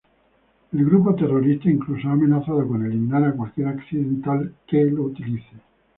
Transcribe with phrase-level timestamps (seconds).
[0.73, 5.57] El grupo terrorista, incluso, ha amenazado con eliminar a cualquier occidental que lo utilice.